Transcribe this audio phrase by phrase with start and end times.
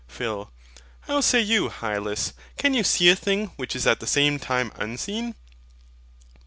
[0.07, 0.51] PHIL.
[1.01, 4.71] How say you, Hylas, can you see a thing which is at the same time
[4.77, 5.35] unseen?